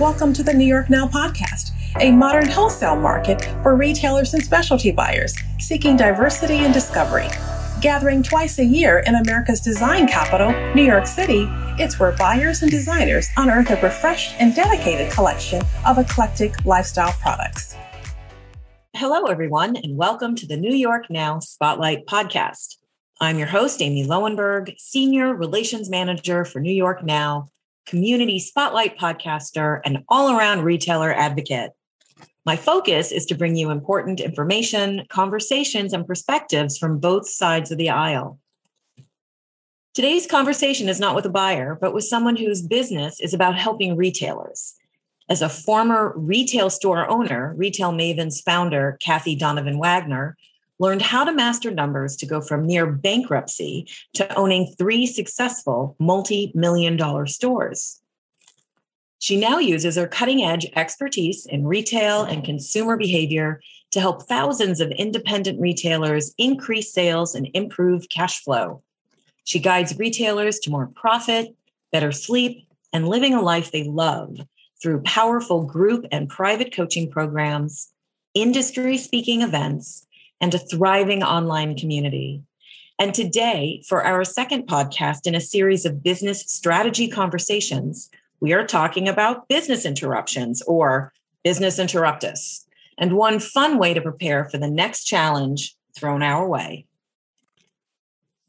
[0.00, 4.90] Welcome to the New York Now podcast, a modern wholesale market for retailers and specialty
[4.90, 7.28] buyers seeking diversity and discovery.
[7.82, 11.46] Gathering twice a year in America's design capital, New York City,
[11.78, 17.76] it's where buyers and designers unearth a refreshed and dedicated collection of eclectic lifestyle products.
[18.94, 22.78] Hello, everyone, and welcome to the New York Now Spotlight podcast.
[23.20, 27.50] I'm your host, Amy Lowenberg, Senior Relations Manager for New York Now
[27.86, 31.72] community spotlight podcaster, and all around retailer advocate.
[32.44, 37.78] My focus is to bring you important information, conversations, and perspectives from both sides of
[37.78, 38.40] the aisle.
[39.94, 43.96] Today's conversation is not with a buyer, but with someone whose business is about helping
[43.96, 44.74] retailers.
[45.28, 50.36] As a former retail store owner, Retail Maven's founder, Kathy Donovan Wagner,
[50.82, 56.50] learned how to master numbers to go from near bankruptcy to owning three successful multi
[56.56, 58.00] million dollar stores.
[59.20, 63.60] She now uses her cutting edge expertise in retail and consumer behavior
[63.92, 68.82] to help thousands of independent retailers increase sales and improve cash flow.
[69.44, 71.54] She guides retailers to more profit,
[71.92, 74.36] better sleep, and living a life they love
[74.82, 77.92] through powerful group and private coaching programs,
[78.34, 80.08] industry speaking events,
[80.42, 82.42] and a thriving online community.
[82.98, 88.66] And today, for our second podcast in a series of business strategy conversations, we are
[88.66, 91.12] talking about business interruptions or
[91.44, 92.64] business interruptus,
[92.98, 96.86] and one fun way to prepare for the next challenge thrown our way.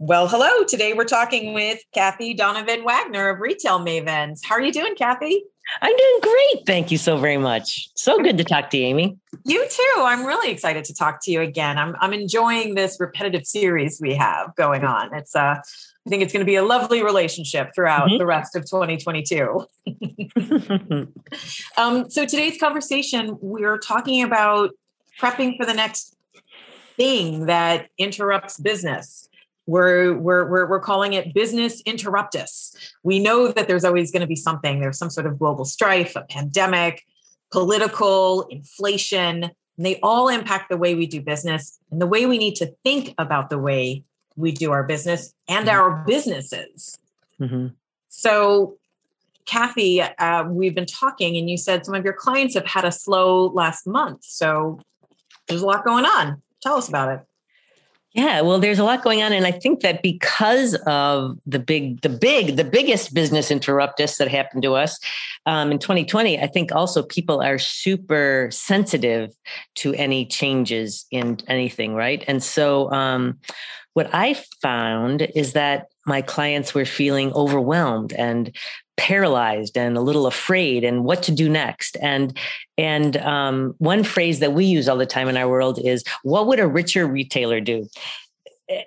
[0.05, 0.65] Well, hello.
[0.65, 4.41] Today we're talking with Kathy Donovan Wagner of Retail Mavens.
[4.43, 5.45] How are you doing, Kathy?
[5.81, 6.65] I'm doing great.
[6.65, 7.87] Thank you so very much.
[7.95, 9.17] So good to talk to you, Amy.
[9.45, 9.95] You too.
[9.99, 11.77] I'm really excited to talk to you again.
[11.77, 15.13] I'm I'm enjoying this repetitive series we have going on.
[15.13, 15.55] It's uh
[16.05, 18.17] I think it's going to be a lovely relationship throughout mm-hmm.
[18.17, 19.65] the rest of 2022.
[21.77, 24.71] um, so today's conversation, we're talking about
[25.17, 26.17] prepping for the next
[26.97, 29.29] thing that interrupts business.
[29.65, 32.75] We're, we're, we're, we're calling it business interruptus.
[33.03, 34.79] We know that there's always going to be something.
[34.79, 37.05] There's some sort of global strife, a pandemic,
[37.51, 42.37] political, inflation, and they all impact the way we do business and the way we
[42.37, 44.03] need to think about the way
[44.35, 45.77] we do our business and mm-hmm.
[45.79, 46.99] our businesses.
[47.39, 47.67] Mm-hmm.
[48.09, 48.77] So,
[49.45, 52.91] Kathy, uh, we've been talking, and you said some of your clients have had a
[52.91, 54.23] slow last month.
[54.23, 54.79] So,
[55.47, 56.41] there's a lot going on.
[56.61, 57.19] Tell us about it.
[58.13, 62.01] Yeah, well, there's a lot going on, and I think that because of the big,
[62.01, 64.99] the big, the biggest business interruptus that happened to us
[65.47, 69.33] um, in 2020, I think also people are super sensitive
[69.75, 72.23] to any changes in anything, right?
[72.27, 73.39] And so, um,
[73.93, 78.55] what I found is that my clients were feeling overwhelmed and
[78.97, 81.97] paralyzed and a little afraid and what to do next.
[82.01, 82.37] And
[82.77, 86.47] and um, one phrase that we use all the time in our world is what
[86.47, 87.87] would a richer retailer do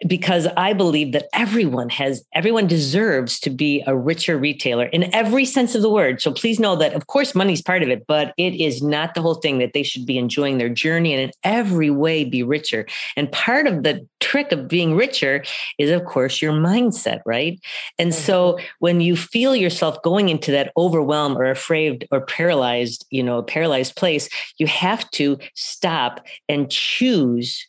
[0.07, 5.45] because I believe that everyone has, everyone deserves to be a richer retailer in every
[5.45, 6.23] sense of the word.
[6.23, 9.21] So please know that, of course, money's part of it, but it is not the
[9.21, 12.87] whole thing that they should be enjoying their journey and in every way be richer.
[13.17, 15.45] And part of the trick of being richer
[15.79, 17.61] is, of course, your mindset, right?
[17.99, 18.25] And mm-hmm.
[18.25, 23.43] so when you feel yourself going into that overwhelmed or afraid or paralyzed, you know,
[23.43, 24.29] paralyzed place,
[24.59, 27.67] you have to stop and choose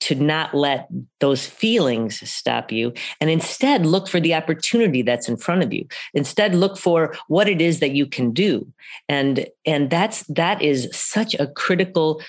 [0.00, 0.88] to not let
[1.20, 5.86] those feelings stop you and instead look for the opportunity that's in front of you.
[6.12, 8.70] Instead look for what it is that you can do.
[9.08, 12.20] And and that's that is such a critical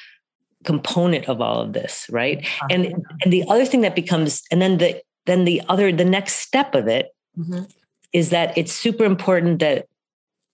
[0.63, 2.45] component of all of this right?
[2.69, 6.35] And and the other thing that becomes and then the then the other the next
[6.35, 7.63] step of it mm-hmm.
[8.13, 9.87] is that it's super important that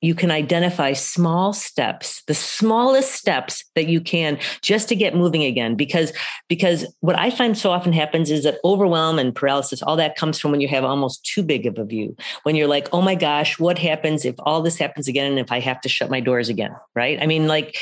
[0.02, 5.44] you can identify small steps the smallest steps that you can just to get moving
[5.44, 5.76] again.
[5.76, 6.12] Because
[6.50, 10.40] because what i find so often happens is that overwhelm and paralysis all that comes
[10.40, 12.16] from when you have almost too big of a view.
[12.44, 15.52] When you're like oh my gosh what happens if all this happens again and if
[15.52, 16.76] i have to shut my doors again?
[16.96, 17.22] Right?
[17.22, 17.78] I mean like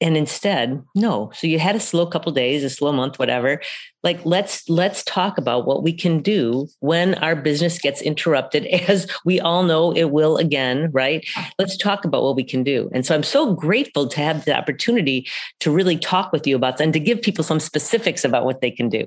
[0.00, 1.30] and instead no.
[1.34, 3.60] So you had a slow couple days a slow month whatever.
[4.02, 9.06] Like let's let's talk about what we can do when our business gets interrupted as
[9.24, 11.26] we all know it will again right?
[11.58, 12.90] Let's talk about what we can do.
[12.92, 15.26] And so i'm so grateful to have the opportunity
[15.60, 18.70] to really talk with you about and to give people some specifics about what they
[18.70, 19.06] can do.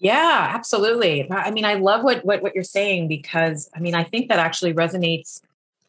[0.00, 1.30] Yeah absolutely.
[1.30, 4.38] I mean i love what what, what you're saying because i mean i think that
[4.38, 5.40] actually resonates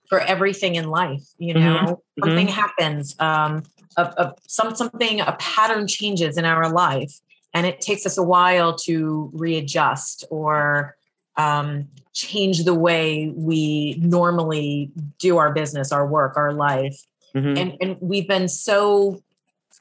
[0.10, 1.60] for everything in life you know?
[1.60, 2.24] mm-hmm.
[2.24, 2.56] something mm-hmm.
[2.56, 3.64] happens um
[3.98, 7.20] a, a, some something a pattern changes in our life
[7.54, 10.96] and it takes us a while to readjust or
[11.36, 17.06] um, change the way we normally do our business our work our life.
[17.36, 17.58] Mm-hmm.
[17.58, 19.22] and and we've been so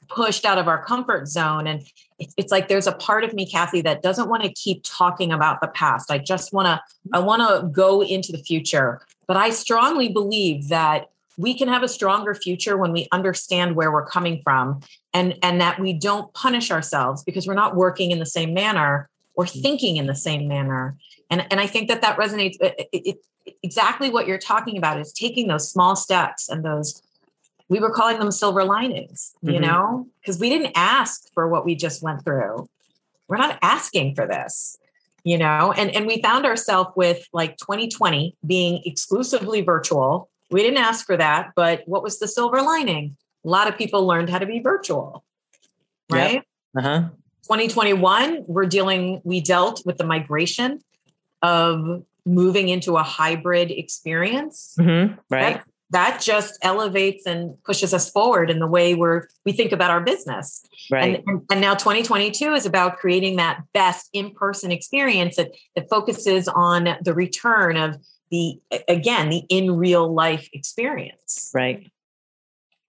[0.09, 1.83] pushed out of our comfort zone and
[2.19, 5.31] it's, it's like there's a part of me kathy that doesn't want to keep talking
[5.31, 6.11] about the past.
[6.11, 6.81] I just want to
[7.13, 9.01] i want to go into the future.
[9.27, 13.91] But i strongly believe that we can have a stronger future when we understand where
[13.91, 14.81] we're coming from
[15.13, 19.09] and and that we don't punish ourselves because we're not working in the same manner
[19.35, 19.61] or mm.
[19.61, 20.97] thinking in the same manner
[21.29, 23.07] and and i think that that resonates it, it,
[23.45, 27.01] it, exactly what you're talking about is taking those small steps and those
[27.69, 29.63] we were calling them silver linings you mm-hmm.
[29.63, 32.67] know because we didn't ask for what we just went through
[33.27, 34.77] we're not asking for this
[35.23, 40.79] you know and and we found ourselves with like 2020 being exclusively virtual we didn't
[40.79, 43.17] ask for that but what was the silver lining?
[43.45, 45.23] A lot of people learned how to be virtual
[46.11, 46.33] right?
[46.33, 46.43] Yep.
[46.77, 47.09] uh-huh
[47.43, 50.79] 2021 we're dealing we dealt with the migration
[51.41, 54.75] of moving into a hybrid experience.
[54.79, 55.15] Mm-hmm.
[55.29, 55.55] right.
[55.55, 59.91] That, that, just elevates and pushes us forward in the way we're we think about
[59.91, 60.65] our business.
[60.89, 61.23] Right.
[61.27, 66.95] and, and, now 2022 is about creating that best in-person experience that, that focuses on
[67.01, 67.97] the return of
[68.33, 68.59] the
[68.89, 71.89] again the in real life experience right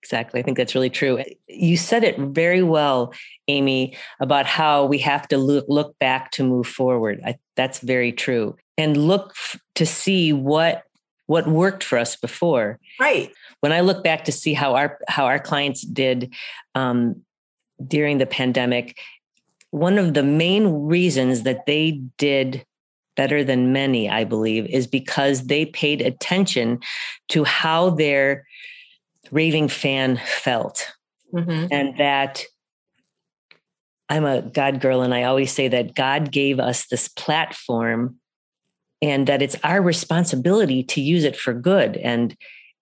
[0.02, 0.38] Exactly.
[0.38, 1.25] I think that's really true.
[1.49, 3.14] You said it very well,
[3.49, 7.23] Amy, about how we have to look, look back to move forward.
[7.25, 8.55] I, that's very true.
[8.76, 10.82] And look f- to see what
[11.25, 12.79] what worked for us before.
[13.00, 13.32] Right.
[13.61, 16.35] When I look back to see how our how our clients did
[16.75, 17.23] um,
[17.88, 18.99] during the pandemic,
[19.70, 22.67] one of the main reasons that they did
[23.16, 26.81] better than many, I believe, is because they paid attention
[27.28, 28.46] to how their
[29.31, 30.93] raving fan felt.
[31.32, 31.66] Mm-hmm.
[31.72, 32.44] And that
[34.08, 38.16] I'm a God girl, and I always say that God gave us this platform
[39.02, 41.96] and that it's our responsibility to use it for good.
[41.96, 42.37] And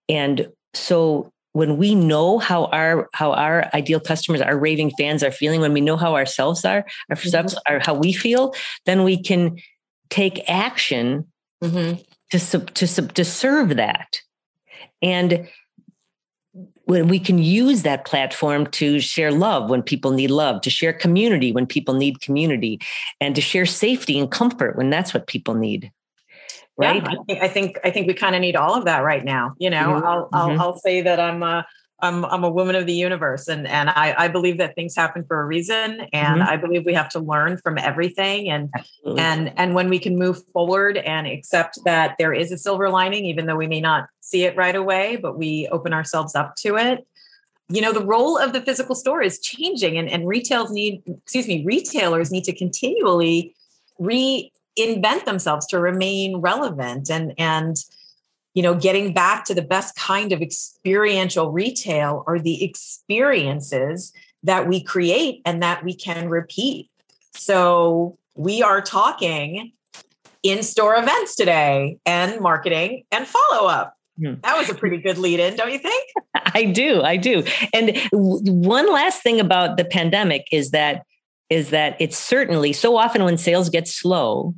[0.09, 5.31] and so when we know how our how our ideal customers, our raving fans are
[5.31, 7.75] feeling, when we know how ourselves are, ourselves mm-hmm.
[7.75, 8.55] are how we feel,
[8.87, 9.57] then we can
[10.13, 11.27] take action
[11.65, 12.01] mm-hmm.
[12.31, 14.21] to to to serve that.
[15.01, 15.49] And
[16.85, 20.93] when we can use that platform to share love when people need love, to share
[20.93, 22.79] community when people need community,
[23.21, 25.91] and to share safety and comfort when that's what people need.
[26.77, 27.03] Right.
[27.03, 29.25] Yeah, I think I think I think we kind of need all of that right
[29.25, 29.55] now.
[29.59, 30.07] You know, mm-hmm.
[30.07, 30.61] I'll, I'll mm-hmm.
[30.61, 31.65] I'll say that I'm a
[32.03, 35.25] I'm I'm a woman of the universe, and and I I believe that things happen
[35.25, 36.49] for a reason, and mm-hmm.
[36.49, 39.23] I believe we have to learn from everything, and Absolutely.
[39.23, 43.25] and and when we can move forward and accept that there is a silver lining,
[43.27, 46.77] even though we may not see it right away, but we open ourselves up to
[46.77, 47.07] it.
[47.69, 51.47] You know, the role of the physical store is changing, and and retails need excuse
[51.47, 53.55] me retailers need to continually
[54.01, 57.77] reinvent themselves to remain relevant and and
[58.55, 64.13] you know, getting back to the best kind of experiential retail are the experiences
[64.43, 66.91] that we create and that we can repeat.
[67.35, 69.73] So we are talking
[70.43, 73.97] in store events today and marketing and follow up.
[74.19, 74.35] Hmm.
[74.43, 76.11] That was a pretty good lead in, don't you think?
[76.35, 77.03] I do.
[77.03, 77.45] I do.
[77.73, 81.05] And one last thing about the pandemic is that
[81.49, 84.55] is that it's certainly so often when sales get slow,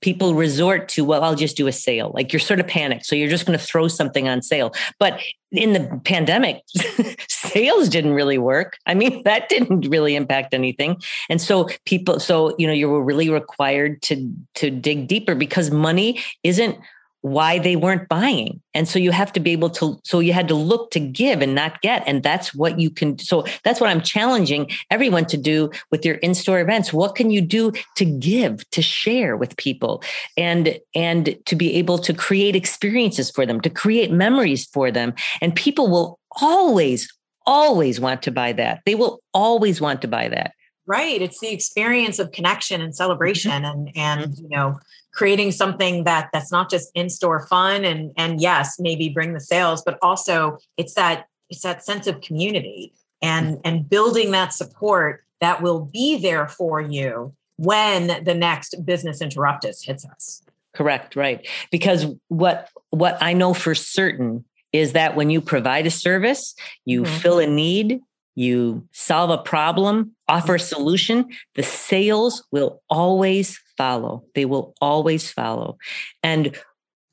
[0.00, 2.10] people resort to, well, I'll just do a sale.
[2.14, 3.06] Like you're sort of panicked.
[3.06, 4.72] So you're just going to throw something on sale.
[4.98, 5.20] But
[5.52, 6.62] in the pandemic,
[7.28, 8.78] sales didn't really work.
[8.86, 11.00] I mean, that didn't really impact anything.
[11.28, 15.70] And so people, so, you know, you were really required to, to dig deeper because
[15.70, 16.78] money isn't
[17.22, 18.60] why they weren't buying.
[18.72, 21.42] And so you have to be able to, so you had to look to give
[21.42, 22.02] and not get.
[22.06, 26.14] And that's what you can, so that's what I'm challenging everyone to do with your
[26.16, 26.92] in store events.
[26.92, 30.02] What can you do to give, to share with people
[30.36, 35.12] and, and to be able to create experiences for them, to create memories for them?
[35.42, 37.12] And people will always,
[37.44, 38.80] always want to buy that.
[38.86, 40.52] They will always want to buy that.
[40.86, 41.20] Right.
[41.22, 43.88] It's the experience of connection and celebration mm-hmm.
[43.94, 44.80] and, and, you know,
[45.12, 49.82] creating something that that's not just in-store fun and and yes maybe bring the sales
[49.82, 55.62] but also it's that it's that sense of community and and building that support that
[55.62, 60.42] will be there for you when the next business interruptus hits us
[60.74, 65.90] correct right because what what i know for certain is that when you provide a
[65.90, 67.16] service you mm-hmm.
[67.18, 68.00] fill a need
[68.36, 74.24] you solve a problem offer a solution the sales will always follow.
[74.34, 75.78] They will always follow.
[76.22, 76.54] And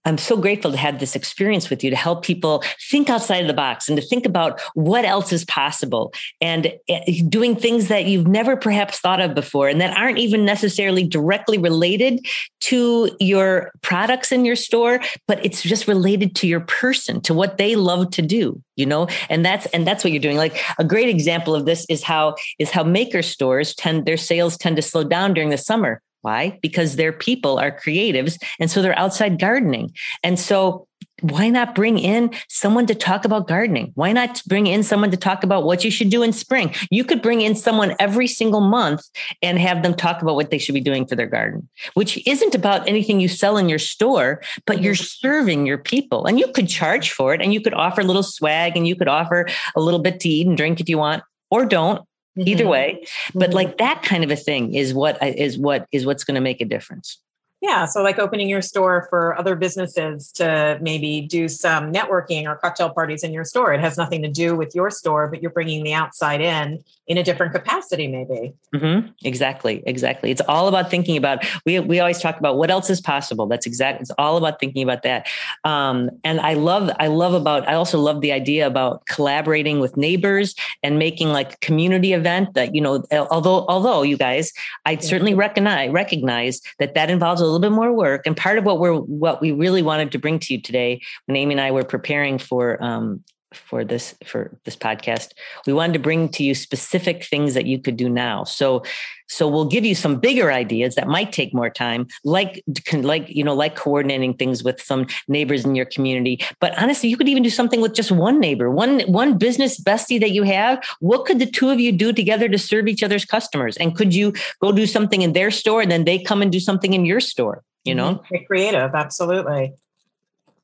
[0.04, 3.48] I'm so grateful to have this experience with you to help people think outside of
[3.48, 8.06] the box and to think about what else is possible and eh, doing things that
[8.06, 12.26] you've never perhaps thought of before and that aren't even necessarily directly related
[12.62, 17.58] to your products in your store, but it's just related to your person, to what
[17.58, 19.08] they love to do, you know?
[19.30, 20.38] And that's and that's what you're doing.
[20.38, 24.58] Like a great example of this is how is how maker stores tend their sales
[24.58, 26.60] tend to slow down during the summer why?
[26.62, 28.38] Because their people are creatives.
[28.60, 29.94] And so they're outside gardening.
[30.24, 30.88] And so
[31.22, 33.92] why not bring in someone to talk about gardening?
[33.96, 36.76] Why not bring in someone to talk about what you should do in spring?
[36.92, 39.02] You could bring in someone every single month
[39.42, 42.54] and have them talk about what they should be doing for their garden, which isn't
[42.54, 45.28] about anything you sell in your store, but you're mm-hmm.
[45.28, 46.28] serving your people.
[46.28, 48.96] And you could charge for it and you could offer a little swag and you
[48.96, 52.06] could offer a little bit to eat and drink if you want or don't
[52.38, 52.48] mm-hmm.
[52.48, 53.56] either way but mm-hmm.
[53.56, 56.62] like that kind of a thing is what is what is what's going to make
[56.62, 57.20] a difference
[57.62, 57.86] yeah.
[57.86, 62.90] So, like opening your store for other businesses to maybe do some networking or cocktail
[62.90, 63.74] parties in your store.
[63.74, 67.18] It has nothing to do with your store, but you're bringing the outside in in
[67.18, 68.54] a different capacity, maybe.
[68.76, 69.08] Mm-hmm.
[69.24, 69.82] Exactly.
[69.86, 70.30] Exactly.
[70.30, 73.48] It's all about thinking about, we, we always talk about what else is possible.
[73.48, 75.28] That's exactly, it's all about thinking about that.
[75.64, 79.96] Um, and I love, I love about, I also love the idea about collaborating with
[79.96, 84.52] neighbors and making like a community event that, you know, although, although you guys,
[84.86, 88.26] I certainly recognize, recognize that that involves a little bit more work.
[88.26, 91.36] And part of what we're what we really wanted to bring to you today, when
[91.36, 93.24] Amy and I were preparing for um,
[93.54, 95.32] for this for this podcast.
[95.66, 98.44] We wanted to bring to you specific things that you could do now.
[98.44, 98.84] So
[99.30, 102.64] so we'll give you some bigger ideas that might take more time like
[102.94, 106.42] like you know like coordinating things with some neighbors in your community.
[106.60, 110.20] But honestly you could even do something with just one neighbor one one business bestie
[110.20, 110.84] that you have.
[111.00, 113.78] What could the two of you do together to serve each other's customers?
[113.78, 116.60] And could you go do something in their store and then they come and do
[116.60, 118.16] something in your store you know?
[118.16, 118.46] Mm-hmm.
[118.48, 119.74] creative absolutely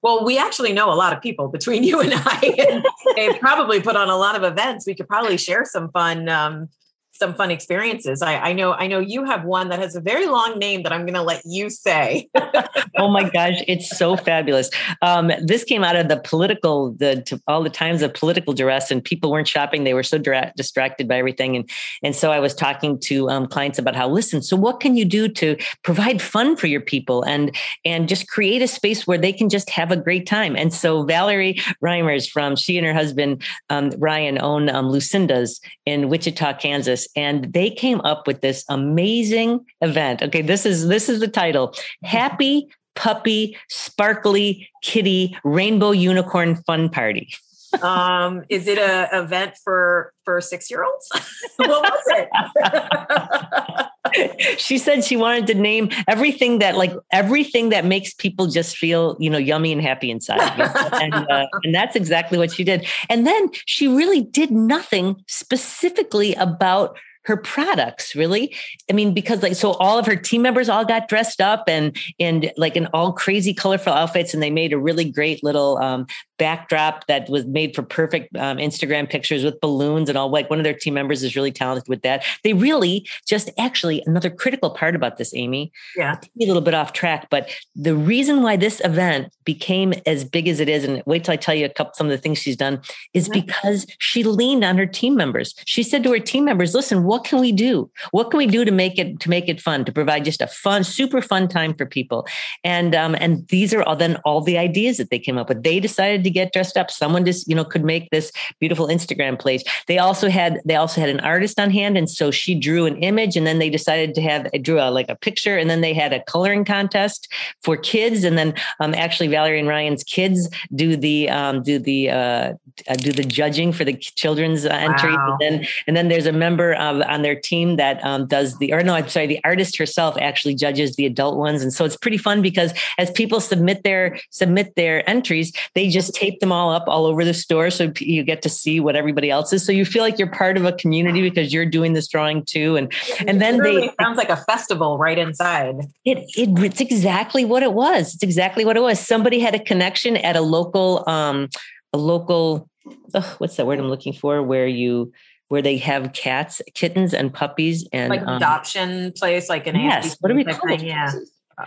[0.03, 2.55] well, we actually know a lot of people between you and I.
[2.69, 4.85] and they've probably put on a lot of events.
[4.85, 6.69] We could probably share some fun um,
[7.13, 8.21] some fun experiences.
[8.21, 10.91] I, I, know I know you have one that has a very long name that
[10.91, 12.27] I'm going to let you say.
[12.97, 14.71] oh my gosh, it's so fabulous.
[15.01, 19.03] Um, this came out of the political the all the times of political duress and
[19.03, 19.83] people weren't shopping.
[19.83, 21.69] They were so dra- distracted by everything, and
[22.01, 24.41] and so I was talking to um, clients about how listen.
[24.41, 27.55] So what can you do to provide fun for your people and
[27.85, 30.55] and just create a space where they can just have a great time?
[30.55, 36.09] And so Valerie Reimers from she and her husband um, Ryan own um, Lucinda's in
[36.09, 40.21] Wichita, Kansas and they came up with this amazing event.
[40.21, 41.73] Okay, this is this is the title.
[42.03, 47.29] Happy Puppy Sparkly Kitty Rainbow Unicorn Fun Party.
[47.81, 51.09] um, is it a event for for six year olds?
[51.57, 53.87] what was it?
[54.57, 59.15] she said she wanted to name everything that like everything that makes people just feel
[59.19, 60.41] you know yummy and happy inside
[60.93, 62.85] and uh, and that's exactly what she did.
[63.09, 68.55] And then she really did nothing specifically about her products really
[68.89, 71.97] i mean because like so all of her team members all got dressed up and
[72.19, 76.05] and like in all crazy colorful outfits and they made a really great little um,
[76.43, 80.29] backdrop that was made for perfect um, Instagram pictures with balloons and all.
[80.29, 82.25] Like one of their team members is really talented with that.
[82.43, 85.71] They really just actually another critical part about this, Amy.
[85.95, 90.49] Yeah, a little bit off track, but the reason why this event became as big
[90.49, 92.39] as it is, and wait till I tell you a couple some of the things
[92.39, 92.81] she's done,
[93.13, 93.45] is mm-hmm.
[93.45, 95.55] because she leaned on her team members.
[95.65, 97.73] She said to her team members, "Listen, what can we do?
[98.11, 99.85] What can we do to make it to make it fun?
[99.85, 102.25] To provide just a fun, super fun time for people?"
[102.63, 105.61] And um, and these are all then all the ideas that they came up with.
[105.61, 106.89] They decided to get dressed up.
[106.89, 109.63] Someone just, you know, could make this beautiful Instagram page.
[109.87, 111.97] They also had they also had an artist on hand.
[111.97, 115.09] And so she drew an image and then they decided to have drew a, like
[115.09, 118.23] a picture and then they had a coloring contest for kids.
[118.23, 122.53] And then um, actually Valerie and Ryan's kids do the um, do the uh,
[122.89, 125.15] uh, do the judging for the children's uh, entries.
[125.15, 125.37] Wow.
[125.41, 128.73] And then and then there's a member of, on their team that um, does the
[128.73, 131.61] or no, I'm sorry, the artist herself actually judges the adult ones.
[131.61, 136.13] And so it's pretty fun because as people submit their submit their entries, they just
[136.13, 139.29] tape them all up all over the store so you get to see what everybody
[139.29, 139.65] else is.
[139.65, 142.75] So you feel like you're part of a community because you're doing this drawing too.
[142.75, 142.91] And
[143.27, 145.75] and then really they sounds like a festival right inside.
[146.05, 148.13] It, it it's exactly what it was.
[148.13, 148.99] It's exactly what it was.
[148.99, 151.49] Somebody had a connection at a local um
[151.93, 152.69] a local
[153.13, 154.41] oh, what's that word i'm looking for?
[154.41, 155.11] Where you
[155.53, 160.17] where they have cats kittens and puppies and like um, adoption place like an yes
[160.19, 161.11] what do we call it yeah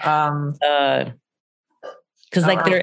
[0.03, 1.05] um uh
[2.29, 2.83] because like they're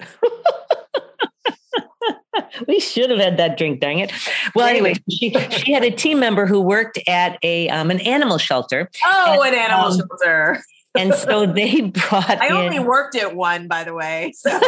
[2.66, 4.12] we should have had that drink, dang it.
[4.54, 8.38] Well, anyway, she she had a team member who worked at a um, an animal
[8.38, 8.90] shelter.
[9.04, 10.62] Oh, and, an animal um, shelter.
[10.98, 12.40] and so they brought.
[12.40, 14.32] I only in, worked at one, by the way.
[14.34, 14.58] So,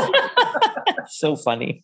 [1.09, 1.83] so funny.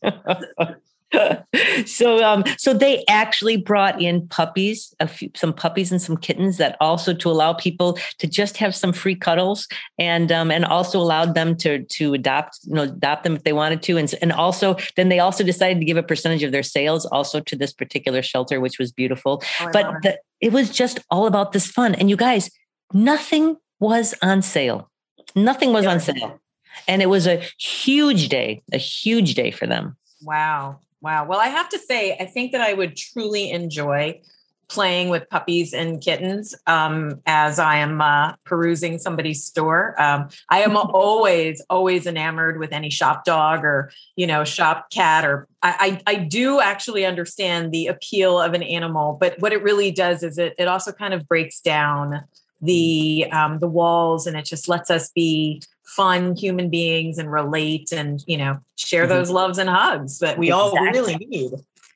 [1.87, 6.57] so um so they actually brought in puppies a few some puppies and some kittens
[6.57, 9.69] that also to allow people to just have some free cuddles
[9.99, 13.53] and um and also allowed them to to adopt you know adopt them if they
[13.53, 13.97] wanted to.
[13.97, 17.41] And and also then they also decided to give a percentage of their sales also
[17.41, 19.43] to this particular shelter which was beautiful.
[19.61, 20.53] Oh, but the, it.
[20.53, 21.95] was just all about this fun.
[21.95, 22.51] And you guys
[22.93, 24.91] nothing was on sale.
[25.35, 26.41] Nothing was on sale.
[26.89, 29.97] And it was a huge day a huge day for them.
[30.23, 31.27] Wow Wow.
[31.27, 34.23] Well, I have to say, I think that I would truly enjoy
[34.69, 40.01] playing with puppies and kittens um, as I am uh, perusing somebody's store.
[40.01, 45.27] Um, I am always, always enamored with any shop dog or, you know, shop cat
[45.27, 49.63] or I, I, I do actually understand the appeal of an animal, but what it
[49.63, 52.23] really does is it, it also kind of breaks down
[52.63, 57.93] the um, the walls and it just lets us be fun human beings and relate
[57.93, 59.11] and you know share mm-hmm.
[59.11, 60.79] those loves and hugs that we exactly.
[60.79, 61.53] all really need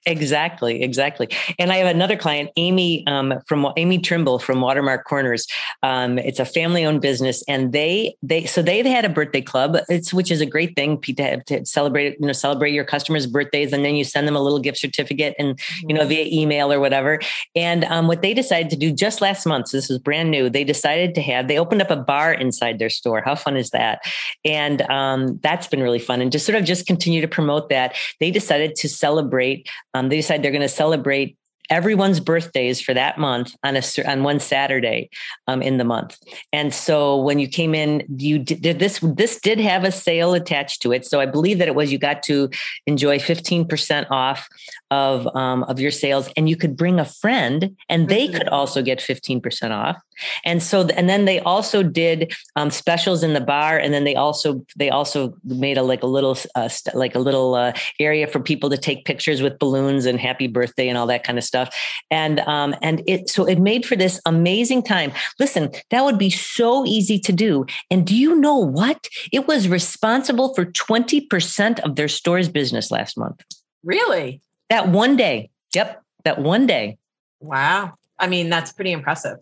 [0.07, 1.29] Exactly, exactly.
[1.59, 5.47] And I have another client, Amy um, from Amy Trimble from Watermark Corners.
[5.83, 10.15] Um, it's a family-owned business, and they they so they've had a birthday club, it's
[10.15, 13.73] which is a great thing to, have, to celebrate you know celebrate your customers' birthdays,
[13.73, 16.09] and then you send them a little gift certificate, and you know mm-hmm.
[16.09, 17.21] via email or whatever.
[17.55, 20.49] And um, what they decided to do just last month, so this was brand new,
[20.49, 23.21] they decided to have they opened up a bar inside their store.
[23.21, 24.01] How fun is that?
[24.45, 27.95] And um, that's been really fun, and just sort of just continue to promote that.
[28.21, 31.37] They decided to celebrate um, they decide they're going to celebrate
[31.71, 35.11] everyone's birthdays for that month on a on one Saturday
[35.49, 36.19] um, in the month.
[36.51, 39.01] And so when you came in, you did this.
[39.03, 41.05] This did have a sale attached to it.
[41.05, 42.49] So I believe that it was you got to
[42.87, 44.49] enjoy fifteen percent off
[44.91, 48.39] of um, of your sales, and you could bring a friend, and they mm-hmm.
[48.39, 49.97] could also get fifteen percent off.
[50.45, 54.17] And so, and then they also did um, specials in the bar, and then they
[54.17, 58.27] also they also made a like a little uh, st- like a little uh, area
[58.27, 61.45] for people to take pictures with balloons and happy birthday and all that kind of
[61.45, 61.75] stuff.
[62.11, 65.13] And um, and it so it made for this amazing time.
[65.39, 67.67] Listen, that would be so easy to do.
[67.91, 69.09] And do you know what?
[69.33, 73.43] It was responsible for twenty percent of their store's business last month.
[73.85, 74.43] Really?
[74.71, 75.51] That one day.
[75.75, 76.99] Yep, that one day.
[77.41, 77.95] Wow.
[78.19, 79.39] I mean, that's pretty impressive.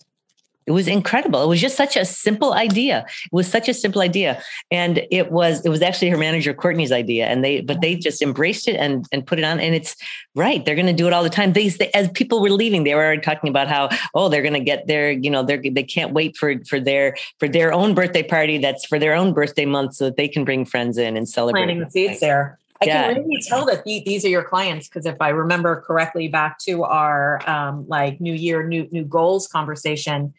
[0.67, 1.45] It was incredible.
[1.45, 3.07] It was just such a simple idea.
[3.27, 4.43] It was such a simple idea.
[4.73, 7.27] And it was it was actually her manager courtney's idea.
[7.27, 9.61] And they but they just embraced it and and put it on.
[9.61, 9.95] And it's
[10.35, 10.65] right.
[10.65, 11.53] They're going to do it all the time.
[11.53, 14.55] They, they as people were leaving they were already talking about how oh they're going
[14.55, 17.95] to get their you know they're they can't wait for for their for their own
[17.95, 21.17] birthday party that's for their own birthday month so that they can bring friends in
[21.17, 21.61] and celebrate.
[21.61, 23.13] Planting the seeds there I yeah.
[23.15, 26.85] can really tell that these are your clients because if I remember correctly back to
[26.85, 30.35] our um, like New Year, new new goals conversation,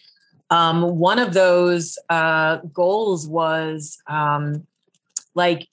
[0.49, 4.67] um, one of those uh, goals was um,
[5.33, 5.67] like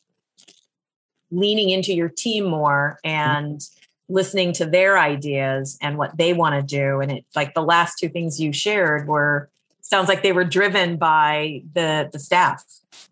[1.31, 3.61] leaning into your team more and
[4.09, 7.01] listening to their ideas and what they want to do.
[7.01, 9.51] And it like the last two things you shared were
[9.81, 12.65] sounds like they were driven by the the staff.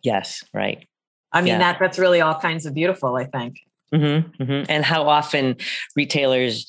[0.02, 0.86] Yes, right.
[1.32, 1.58] I mean yeah.
[1.58, 3.16] that that's really all kinds of beautiful.
[3.16, 3.60] I think.
[3.92, 4.64] Mm-hmm, mm-hmm.
[4.70, 5.56] And how often
[5.94, 6.66] retailers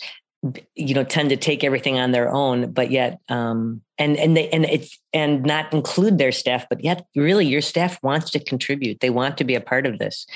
[0.75, 4.49] you know tend to take everything on their own but yet um and and they
[4.49, 8.99] and it's and not include their staff but yet really your staff wants to contribute
[8.99, 10.27] they want to be a part of this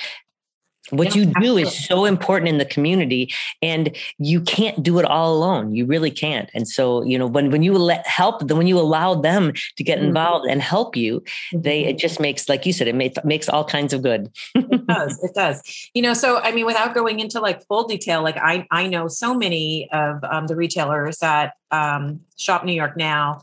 [0.91, 5.33] what you do is so important in the community and you can't do it all
[5.33, 8.67] alone you really can't and so you know when when you let help them when
[8.67, 10.07] you allow them to get mm-hmm.
[10.07, 10.53] involved mm-hmm.
[10.53, 11.23] and help you
[11.53, 11.97] they it mm-hmm.
[11.97, 15.33] just makes like you said it makes makes all kinds of good it does it
[15.33, 15.61] does
[15.93, 19.07] you know so i mean without going into like full detail like i i know
[19.07, 23.41] so many of um, the retailers that um, shop new york now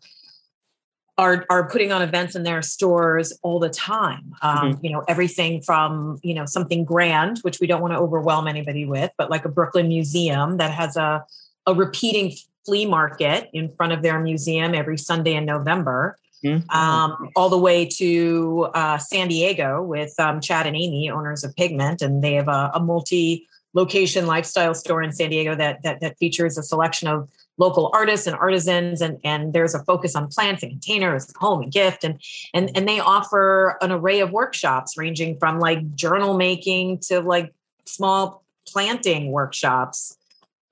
[1.16, 4.34] are are putting on events in their stores all the time.
[4.42, 4.84] Um, mm-hmm.
[4.84, 8.84] You know, everything from you know something grand, which we don't want to overwhelm anybody
[8.84, 11.24] with, but like a Brooklyn museum that has a
[11.66, 16.18] a repeating flea market in front of their museum every Sunday in November.
[16.44, 16.68] Mm-hmm.
[16.76, 21.56] Um, all the way to uh, San Diego with um, Chad and Amy, owners of
[21.56, 26.18] Pigment, and they have a, a multi-location lifestyle store in San Diego that, that that
[26.18, 30.62] features a selection of local artists and artisans and, and there's a focus on plants
[30.62, 32.20] and containers home and gift and,
[32.52, 37.52] and and they offer an array of workshops ranging from like journal making to like
[37.84, 40.16] small planting workshops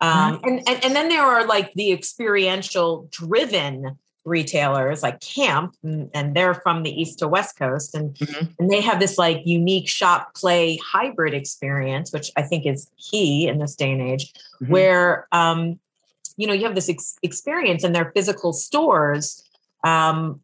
[0.01, 6.09] um, and, and and then there are like the experiential driven retailers like camp and,
[6.15, 8.47] and, they're from the east to west coast and mm-hmm.
[8.59, 13.49] and they have this like unique shop play hybrid experience which i think is key
[13.49, 14.73] in this day and age mm-hmm.
[14.73, 15.79] where um
[16.43, 19.49] you know you have this ex- experience in their physical stores
[19.85, 20.41] um,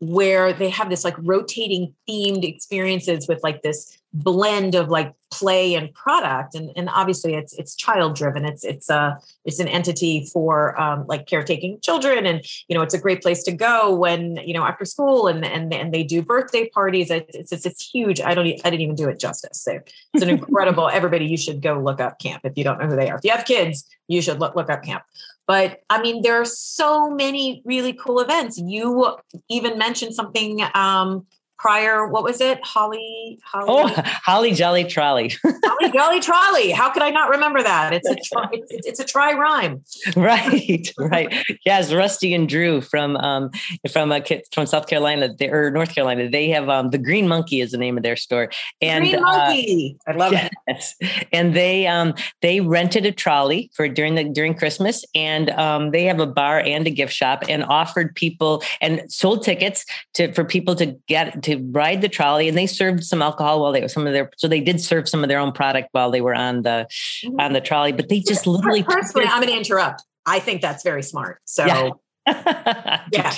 [0.00, 5.74] where they have this like rotating themed experiences with like this blend of like play
[5.74, 6.54] and product.
[6.54, 11.04] And and obviously it's it's child driven it's it's a it's an entity for um,
[11.08, 12.24] like caretaking children.
[12.24, 15.44] And you know it's a great place to go when you know after school and
[15.44, 17.10] and, and they do birthday parties.
[17.10, 18.20] It's it's, it's huge.
[18.20, 19.60] I don't i didn't even do it justice.
[19.60, 19.80] So
[20.14, 22.96] it's an incredible everybody you should go look up camp if you don't know who
[22.96, 23.18] they are.
[23.18, 25.02] If you have kids you should look, look up camp
[25.46, 28.58] but i mean there are so many really cool events.
[28.58, 29.16] You
[29.48, 31.26] even mentioned something um
[31.58, 32.64] prior what was it?
[32.64, 33.66] Holly holly?
[33.68, 35.32] Oh holly jolly trolley.
[35.42, 36.70] Holly jolly trolley.
[36.70, 37.92] How could i not remember that?
[37.92, 39.82] It's a try, it's, it's, a try rhyme.
[40.16, 41.32] Right right.
[41.64, 43.50] Yes rusty and drew from um
[43.90, 46.28] from a uh, from south carolina they, or north carolina.
[46.28, 48.50] They have um the green monkey is the name of their store.
[48.80, 49.96] And green monkey.
[50.06, 50.94] Uh, i love yes.
[51.00, 55.90] it and they um they rented a trolley for during the during christmas and um
[55.90, 60.32] they have a bar and a gift shop and offered people and sold tickets to
[60.32, 63.80] for people to get to ride the trolley and they served some alcohol while they
[63.80, 66.20] were some of their so they did serve some of their own product while they
[66.20, 66.86] were on the
[67.24, 67.40] mm-hmm.
[67.40, 70.82] on the trolley but they just literally personally i'm going to interrupt i think that's
[70.82, 73.34] very smart so yeah, yeah.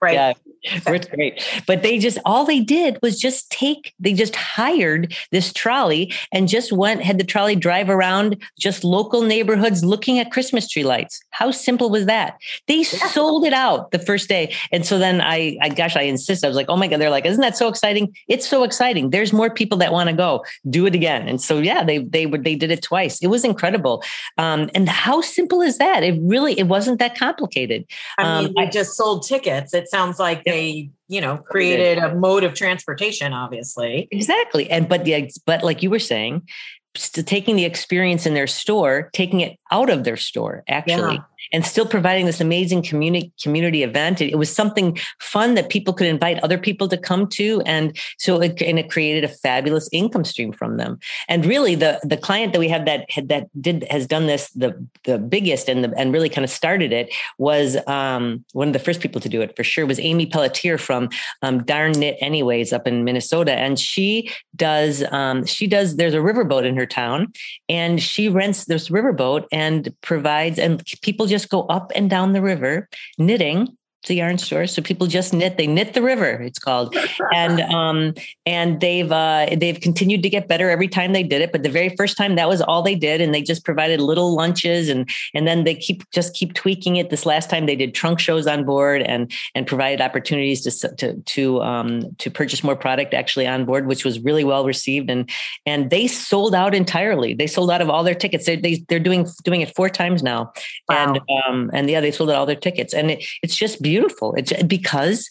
[0.00, 0.32] right yeah
[0.86, 1.42] it's great.
[1.66, 6.48] But they just all they did was just take, they just hired this trolley and
[6.48, 11.20] just went, had the trolley drive around just local neighborhoods looking at Christmas tree lights.
[11.30, 12.38] How simple was that?
[12.66, 13.08] They yeah.
[13.08, 14.54] sold it out the first day.
[14.72, 16.44] And so then I, I gosh, I insist.
[16.44, 18.16] I was like, oh my God, they're like, isn't that so exciting?
[18.28, 19.10] It's so exciting.
[19.10, 20.44] There's more people that want to go.
[20.70, 21.28] Do it again.
[21.28, 23.20] And so yeah, they they would they did it twice.
[23.20, 24.02] It was incredible.
[24.38, 26.02] Um, and how simple is that?
[26.02, 27.84] It really it wasn't that complicated.
[28.18, 29.74] I mean, um, I just sold tickets.
[29.74, 34.08] It sounds like they you know created a mode of transportation obviously.
[34.10, 34.70] Exactly.
[34.70, 36.48] And but yeah but like you were saying
[36.94, 41.14] taking the experience in their store taking it out of their store actually.
[41.14, 44.20] Yeah and still providing this amazing community community event.
[44.20, 47.96] It, it, was something fun that people could invite other people to come to, and
[48.18, 50.98] so it, and it created a fabulous income stream from them.
[51.28, 54.50] And really, the the client that we have that had that did has done this
[54.50, 58.72] the the biggest and the and really kind of started it was um, one of
[58.72, 61.08] the first people to do it for sure was Amy Pelletier from
[61.42, 66.18] um, Darn Knit Anyways up in Minnesota, and she does um, she does there's a
[66.18, 67.32] riverboat in her town,
[67.68, 72.42] and she rents this riverboat and provides and people just go up and down the
[72.42, 74.66] river knitting the yarn store.
[74.66, 75.56] So people just knit.
[75.56, 76.42] They knit the river.
[76.42, 76.96] It's called,
[77.34, 78.14] and um,
[78.46, 81.52] and they've uh, they've continued to get better every time they did it.
[81.52, 84.34] But the very first time, that was all they did, and they just provided little
[84.34, 87.10] lunches, and and then they keep just keep tweaking it.
[87.10, 91.20] This last time, they did trunk shows on board, and and provided opportunities to to
[91.20, 95.10] to um, to purchase more product actually on board, which was really well received.
[95.10, 95.28] And
[95.66, 97.34] and they sold out entirely.
[97.34, 98.46] They sold out of all their tickets.
[98.46, 100.52] They, they they're doing doing it four times now,
[100.88, 101.14] wow.
[101.14, 103.93] and um, and yeah, they sold out all their tickets, and it, it's just beautiful
[103.94, 104.34] beautiful.
[104.36, 105.28] It's because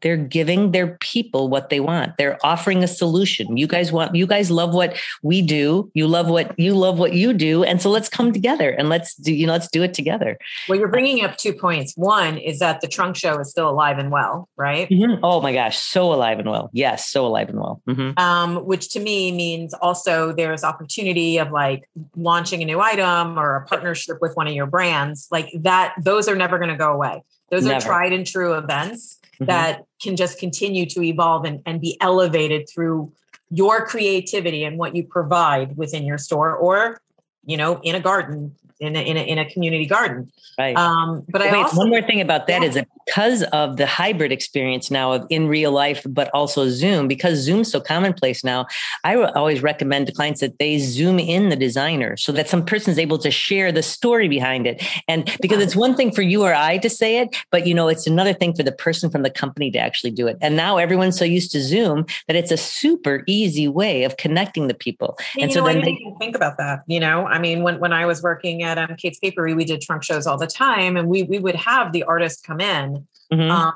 [0.00, 2.16] they're giving their people what they want.
[2.18, 3.56] They're offering a solution.
[3.56, 5.90] You guys want you guys love what we do.
[5.94, 7.64] You love what you love what you do.
[7.64, 10.38] And so let's come together and let's do you know let's do it together.
[10.68, 11.94] Well you're bringing up two points.
[11.96, 14.88] One is that the trunk show is still alive and well right?
[14.88, 15.24] Mm-hmm.
[15.24, 15.78] oh my gosh.
[15.78, 16.70] So alive and well.
[16.72, 17.82] Yes so alive and well.
[17.88, 18.18] Mm-hmm.
[18.18, 23.56] um, which to me means also there's opportunity of like launching a new item or
[23.56, 25.26] a partnership with one of your brands.
[25.30, 27.76] Like that those are never going to go away those Never.
[27.76, 29.46] are tried and true events mm-hmm.
[29.46, 33.12] that can just continue to evolve and, and be elevated through
[33.50, 37.00] your creativity and what you provide within your store or,
[37.44, 40.30] you know, in a garden in a, in a, in a community garden.
[40.58, 40.76] Right.
[40.76, 42.68] Um, but Wait, I also, one more thing about that yeah.
[42.68, 47.06] is that because of the hybrid experience now of in real life, but also Zoom,
[47.06, 48.66] because Zoom's so commonplace now,
[49.04, 52.90] I always recommend to clients that they zoom in the designer so that some person
[52.90, 54.84] is able to share the story behind it.
[55.06, 57.88] And because it's one thing for you or I to say it, but you know,
[57.88, 60.36] it's another thing for the person from the company to actually do it.
[60.40, 64.66] And now everyone's so used to Zoom that it's a super easy way of connecting
[64.66, 65.16] the people.
[65.34, 66.82] And, and so know, then they think about that.
[66.88, 69.80] You know, I mean, when, when I was working at um, Kate's Papery, we did
[69.80, 73.06] trunk shows all the time, and we we would have the artist come in.
[73.32, 73.50] Mm-hmm.
[73.50, 73.72] Um,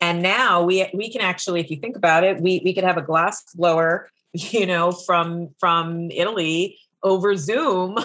[0.00, 2.98] and now we we can actually, if you think about it, we we could have
[2.98, 7.98] a glass blower, you know, from from Italy over Zoom,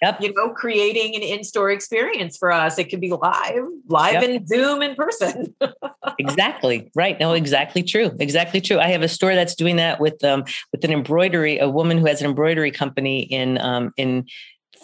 [0.00, 0.18] yep.
[0.20, 2.78] you know, creating an in-store experience for us.
[2.78, 4.22] It could be live, live yep.
[4.22, 5.54] in Zoom in person.
[6.18, 6.90] exactly.
[6.94, 7.20] Right.
[7.20, 8.10] No, exactly true.
[8.18, 8.78] Exactly true.
[8.78, 12.06] I have a store that's doing that with um with an embroidery, a woman who
[12.06, 14.26] has an embroidery company in um in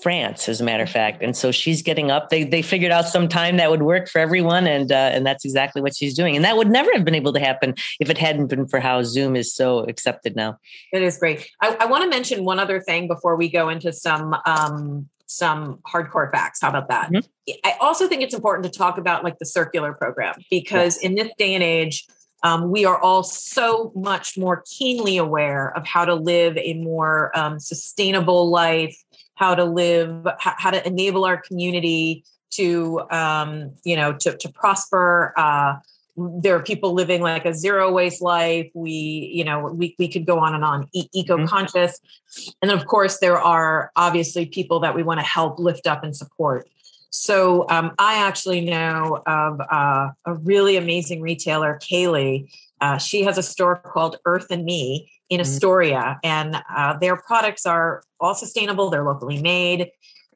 [0.02, 1.22] France, as a matter of fact.
[1.22, 2.30] And so she's getting up.
[2.30, 5.44] They they figured out some time that would work for everyone, and uh, and that's
[5.44, 6.36] exactly what she's doing.
[6.36, 9.02] And that would never have been able to happen if it hadn't been for how
[9.02, 10.58] Zoom is so accepted now.
[10.92, 11.50] It is great.
[11.60, 15.78] I, I want to mention one other thing before we go into some um, some
[15.86, 16.60] hardcore facts.
[16.60, 17.10] How about that?
[17.10, 17.52] Mm-hmm.
[17.64, 20.98] I also think it's important to talk about like the circular program because yes.
[20.98, 22.06] in this day and age,
[22.42, 27.36] um, we are all so much more keenly aware of how to live a more
[27.36, 28.96] um, sustainable life,
[29.38, 35.32] how to live, how to enable our community to, um, you know, to, to prosper.
[35.36, 35.76] Uh,
[36.16, 38.68] there are people living like a zero waste life.
[38.74, 38.90] We,
[39.32, 41.18] you know, we, we could go on and on, e- mm-hmm.
[41.20, 42.00] eco-conscious.
[42.00, 42.50] Mm-hmm.
[42.60, 46.02] And then of course there are obviously people that we want to help lift up
[46.02, 46.68] and support.
[47.10, 52.50] So um, I actually know of uh, a really amazing retailer, Kaylee.
[52.80, 55.50] Uh, she has a store called Earth and Me in mm-hmm.
[55.50, 58.90] Astoria, and uh, their products are all sustainable.
[58.90, 59.90] They're locally made,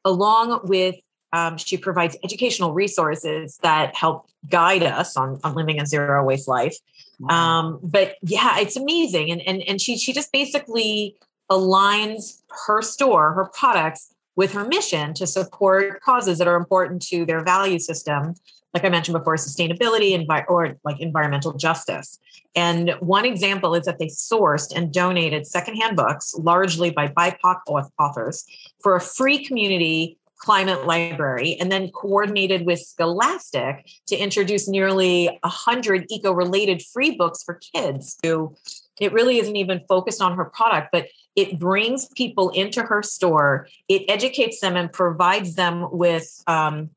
[0.05, 0.95] along with
[1.33, 6.47] um, she provides educational resources that help guide us on, on living a zero waste
[6.47, 6.77] life.
[7.19, 7.35] Wow.
[7.35, 11.17] Um, but yeah, it's amazing, and and and she she just basically
[11.51, 17.25] aligns her store, her products with her mission to support causes that are important to
[17.25, 18.35] their value system
[18.73, 22.19] like i mentioned before sustainability envi- or like environmental justice.
[22.55, 27.61] And one example is that they sourced and donated secondhand books largely by bipoc
[27.99, 28.45] authors
[28.81, 36.05] for a free community climate library and then coordinated with scholastic to introduce nearly 100
[36.09, 38.53] eco-related free books for kids who
[38.99, 43.67] it really isn't even focused on her product but it brings people into her store.
[43.87, 46.91] It educates them and provides them with um,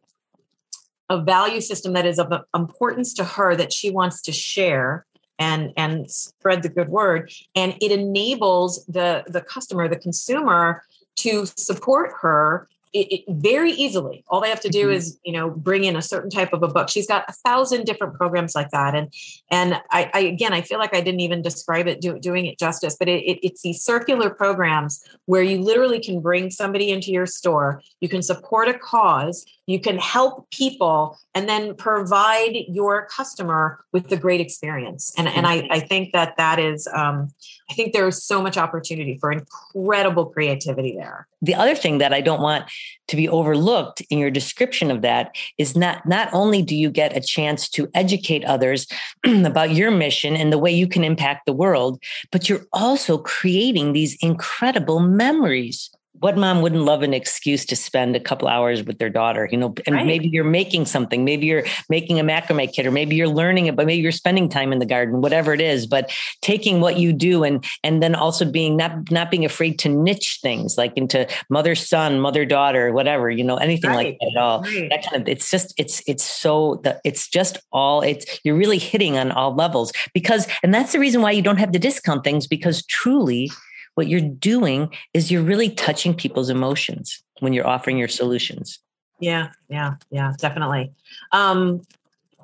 [1.09, 5.07] a value system that is of importance to her that she wants to share
[5.39, 7.31] and and spread the good word.
[7.55, 10.83] And it enables the the customer the consumer
[11.17, 14.25] to support her it, it very easily.
[14.29, 14.97] All they have to do mm-hmm.
[14.97, 16.89] is, you know, bring in a certain type of a book.
[16.89, 19.13] She's got a thousand different programs like that, and
[19.51, 22.59] and I, I again, I feel like I didn't even describe it do, doing it
[22.59, 22.97] justice.
[22.99, 27.27] But it, it, it's these circular programs where you literally can bring somebody into your
[27.27, 33.85] store, you can support a cause, you can help people, and then provide your customer
[33.93, 35.13] with the great experience.
[35.19, 37.33] And and I, I think that that is, um,
[37.71, 41.27] I think there is so much opportunity for incredible creativity there.
[41.43, 42.71] The other thing that I don't want
[43.09, 47.17] to be overlooked in your description of that is not not only do you get
[47.17, 48.87] a chance to educate others
[49.25, 53.93] about your mission and the way you can impact the world but you're also creating
[53.93, 58.99] these incredible memories what mom wouldn't love an excuse to spend a couple hours with
[58.99, 60.07] their daughter you know and right.
[60.07, 63.77] maybe you're making something maybe you're making a macrame kit or maybe you're learning it
[63.77, 66.11] but maybe you're spending time in the garden whatever it is but
[66.43, 70.39] taking what you do and and then also being not not being afraid to niche
[70.43, 73.97] things like into mother son mother daughter whatever you know anything right.
[73.97, 74.89] like that at all right.
[74.91, 78.79] that kind of it's just it's it's so the it's just all it's you're really
[78.79, 82.25] hitting on all levels because and that's the reason why you don't have to discount
[82.25, 83.51] things because truly
[83.97, 88.79] what you're doing is you're really touching people's emotions when you're offering your solutions.
[89.19, 90.93] Yeah, yeah, yeah, definitely.
[91.33, 91.83] Um,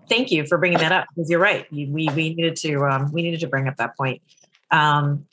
[0.08, 1.70] thank you for bringing that up because you're right.
[1.70, 4.22] We we needed to um, we needed to bring up that point.
[4.70, 5.26] Um,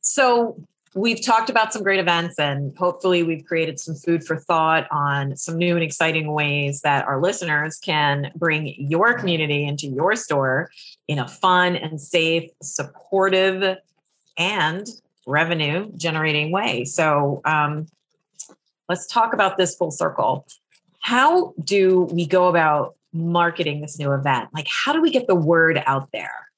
[0.00, 0.56] so
[0.94, 5.36] we've talked about some great events and hopefully we've created some food for thought on
[5.36, 10.70] some new and exciting ways that our listeners can bring your community into your store
[11.06, 13.78] in a fun and safe supportive
[14.36, 14.88] and
[15.26, 16.84] revenue generating way.
[16.84, 17.86] So um,
[18.88, 20.46] let's talk about this full circle.
[21.00, 24.50] How do we go about marketing this new event?
[24.52, 26.50] Like, how do we get the word out there?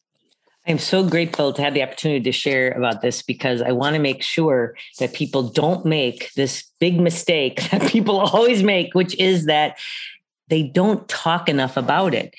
[0.67, 4.01] I'm so grateful to have the opportunity to share about this because I want to
[4.01, 9.47] make sure that people don't make this big mistake that people always make, which is
[9.47, 9.79] that
[10.49, 12.35] they don't talk enough about it.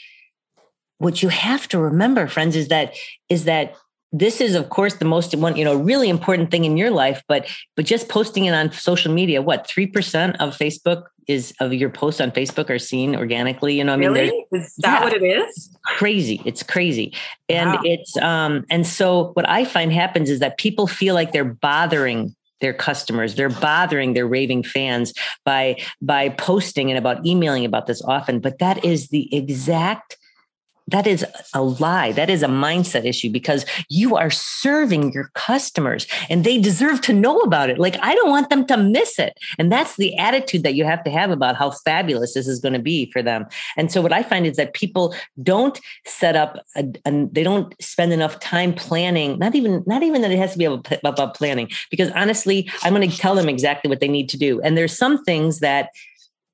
[0.99, 2.95] What you have to remember, friends, is that
[3.27, 3.75] is that
[4.13, 7.23] this is of course the most one you know really important thing in your life
[7.28, 11.89] but but just posting it on social media what 3% of facebook is of your
[11.89, 14.12] posts on facebook are seen organically you know i mean?
[14.12, 14.45] Really?
[14.52, 15.69] is that yeah, what it is?
[15.86, 16.41] Crazy.
[16.45, 17.13] It's crazy.
[17.49, 17.82] And wow.
[17.84, 22.36] it's um and so what i find happens is that people feel like they're bothering
[22.63, 23.36] their customers.
[23.36, 28.39] They're bothering their raving fans by by posting and about emailing about this often.
[28.39, 30.17] But that is the exact
[30.88, 32.12] that is a lie.
[32.12, 37.13] That is a mindset issue because you are serving your customers and they deserve to
[37.13, 37.80] know about it.
[37.80, 39.38] Like, I don't want them to miss it.
[39.58, 42.74] And that's the attitude that you have to have about how fabulous this is going
[42.74, 43.46] to be for them.
[43.78, 48.12] And so, what I find is that people don't set up, and they don't spend
[48.12, 52.12] enough time planning, not even, not even that it has to be about planning, because
[52.12, 54.62] honestly, I'm going to tell them exactly what they need to do.
[54.62, 55.89] And there's some things that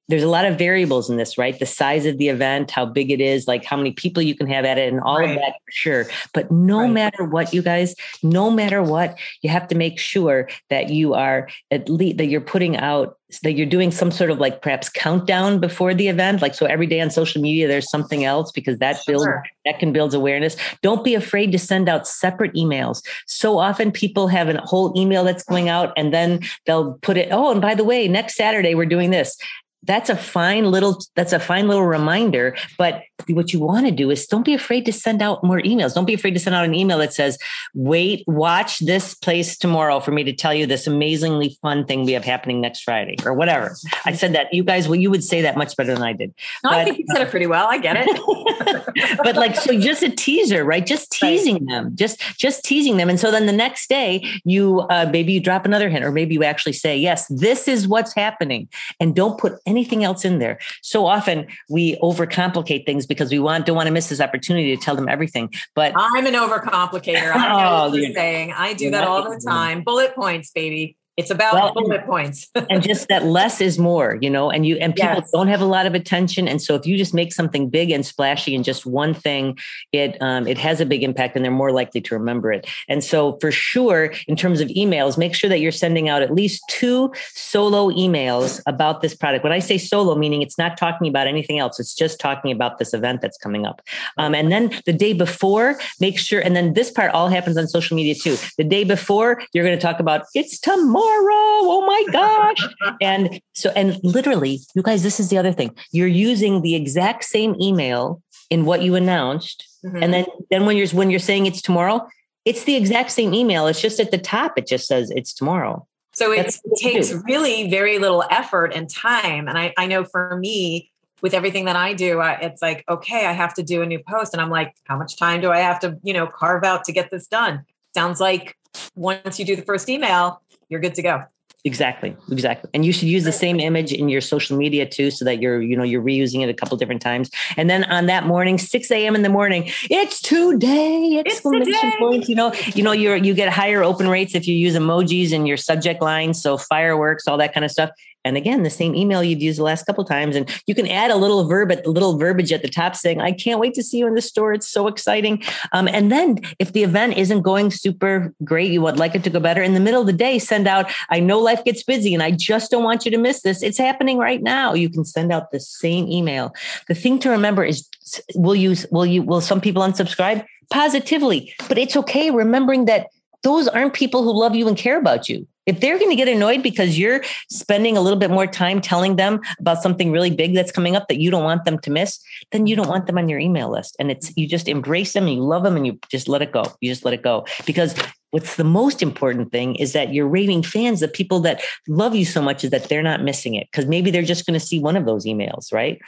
[0.10, 1.58] there's a lot of variables in this, right?
[1.58, 4.48] The size of the event, how big it is, like how many people you can
[4.48, 5.30] have at it, and all right.
[5.30, 6.06] of that for sure.
[6.34, 6.91] But no right.
[6.91, 11.48] matter what, you guys, no matter what, you have to make sure that you are
[11.72, 15.60] at least that you're putting out that you're doing some sort of like perhaps countdown
[15.60, 18.98] before the event like so every day on social media there's something else because that
[19.04, 19.13] sure.
[19.13, 19.28] builds
[19.65, 24.28] that can build awareness don't be afraid to send out separate emails so often people
[24.28, 27.76] have a whole email that's going out and then they'll put it oh and by
[27.76, 29.38] the way next saturday we're doing this
[29.84, 34.10] that's a fine little that's a fine little reminder but what you want to do
[34.10, 35.94] is don't be afraid to send out more emails.
[35.94, 37.38] Don't be afraid to send out an email that says
[37.74, 42.13] wait watch this place tomorrow for me to tell you this amazingly fun thing we
[42.13, 43.76] have happening next friday or whatever.
[44.06, 46.34] I said that you guys well you would say that much better than i did.
[46.63, 47.68] No, but, i think you said it pretty well.
[47.68, 48.10] I get it.
[49.24, 50.86] But like so just a teaser right?
[50.86, 51.68] Just teasing right.
[51.68, 51.96] them.
[51.96, 53.10] Just just teasing them.
[53.10, 56.36] And so then the next day you uh, maybe you drop another hint or maybe
[56.36, 58.68] you actually say yes this is what's happening.
[59.00, 60.60] And don't put anything else in there.
[60.82, 64.82] So often we overcomplicate things because we want don't want to miss this opportunity to
[64.82, 65.53] tell them everything.
[65.75, 67.34] But I'm an overcomplicator.
[67.34, 68.53] I know oh, what you're saying.
[68.55, 69.84] I do that all the time.
[69.84, 70.97] Bullet points, baby.
[71.19, 72.49] It's about well, bullet points.
[72.69, 75.32] and just that less is more, you know, and you and people yes.
[75.32, 76.47] don't have a lot of attention.
[76.47, 79.58] And so if you just make something big and splashy in just one thing,
[79.91, 82.65] it um, it has a big impact and they're more likely to remember it.
[82.88, 86.34] And so for sure, in terms of emails, make sure that you're sending out at
[86.34, 89.43] least two solo emails about this product.
[89.43, 92.79] When I say solo, meaning it's not talking about anything else, it's just talking about
[92.79, 93.82] this event that's coming up.
[94.17, 97.67] Um, and then the day before, make sure, and then this part all happens on
[97.67, 98.38] social media too.
[98.58, 101.60] The day before, you're going to talk about it's tomorrow tomorrow.
[101.72, 102.95] Oh my gosh.
[103.02, 105.76] and so, and literally, you guys, this is the other thing.
[105.91, 109.67] You're using the exact same email in what you announced.
[109.86, 110.04] Mm-hmm.
[110.04, 112.08] And then, then when you're, when you're saying it's tomorrow,
[112.45, 113.67] it's the exact same email.
[113.67, 115.86] It's just at the top, it just says it's tomorrow.
[116.13, 119.48] So it takes really very little effort and time.
[119.48, 120.91] And I, I know for me,
[121.22, 124.00] with everything that I do, I, it's like, okay, I have to do a new
[124.00, 124.34] post.
[124.34, 126.91] And I'm like, how much time do I have to, you know, carve out to
[126.91, 127.65] get this done?
[127.93, 128.56] Sounds like
[128.95, 131.23] once you do the first email, you're good to go.
[131.65, 132.69] Exactly, exactly.
[132.73, 135.62] And you should use the same image in your social media too, so that you're,
[135.62, 137.29] you know, you're reusing it a couple different times.
[137.58, 139.13] And then on that morning, 6 a.m.
[139.13, 141.95] in the morning, it's today, exclamation it's today.
[141.99, 142.29] point.
[142.29, 145.45] You know, you know, you're you get higher open rates if you use emojis in
[145.45, 146.34] your subject line.
[146.34, 147.89] So fireworks, all that kind of stuff.
[148.25, 150.36] And again, the same email you've used the last couple times.
[150.36, 153.21] And you can add a little verb at the little verbiage at the top saying,
[153.21, 154.53] I can't wait to see you in the store.
[154.53, 155.41] It's so exciting.
[155.71, 159.29] Um, and then if the event isn't going super great, you would like it to
[159.29, 162.13] go better in the middle of the day, send out, I know life gets busy
[162.13, 163.63] and I just don't want you to miss this.
[163.63, 164.73] It's happening right now.
[164.73, 166.53] You can send out the same email.
[166.88, 167.88] The thing to remember is
[168.36, 170.45] will you, will you, will some people unsubscribe?
[170.71, 173.08] Positively, but it's okay remembering that
[173.43, 175.47] those aren't people who love you and care about you.
[175.65, 179.17] If they're going to get annoyed because you're spending a little bit more time telling
[179.17, 182.19] them about something really big that's coming up that you don't want them to miss,
[182.52, 183.95] then you don't want them on your email list.
[183.99, 186.52] And it's you just embrace them and you love them and you just let it
[186.52, 186.63] go.
[186.82, 187.45] You just let it go.
[187.67, 187.93] Because
[188.32, 192.25] what's the most important thing is that your raving fans, the people that love you
[192.25, 194.80] so much, is that they're not missing it because maybe they're just going to see
[194.80, 195.99] one of those emails, right?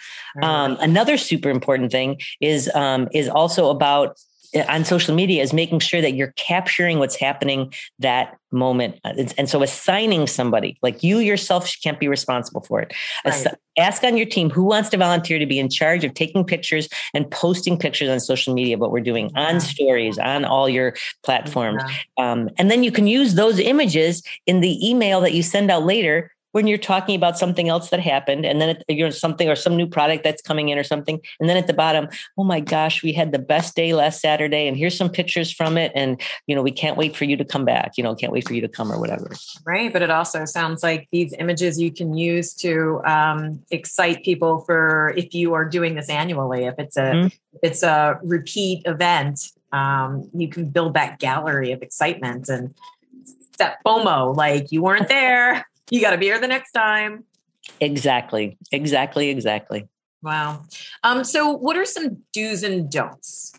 [0.41, 4.17] Um, another super important thing is um, is also about
[4.67, 8.99] on social media is making sure that you're capturing what's happening that moment.
[9.03, 12.93] And so assigning somebody like you yourself can't be responsible for it.
[13.25, 13.47] Right.
[13.77, 16.89] Ask on your team who wants to volunteer to be in charge of taking pictures
[17.13, 20.93] and posting pictures on social media, of what we're doing on stories, on all your
[21.23, 21.81] platforms.
[22.17, 22.31] Yeah.
[22.31, 25.85] Um, and then you can use those images in the email that you send out
[25.85, 29.49] later when you're talking about something else that happened and then it, you know something
[29.49, 32.43] or some new product that's coming in or something and then at the bottom oh
[32.43, 35.91] my gosh we had the best day last saturday and here's some pictures from it
[35.95, 38.47] and you know we can't wait for you to come back you know can't wait
[38.47, 39.31] for you to come or whatever.
[39.65, 44.61] Right but it also sounds like these images you can use to um, excite people
[44.61, 47.27] for if you are doing this annually if it's a mm-hmm.
[47.27, 52.73] if it's a repeat event um, you can build that gallery of excitement and
[53.57, 57.25] that FOMO, like you weren't there, you got to be here the next time.
[57.79, 58.57] Exactly.
[58.71, 59.29] Exactly.
[59.29, 59.87] Exactly.
[60.23, 60.63] Wow.
[61.03, 63.53] Um, so what are some do's and don'ts?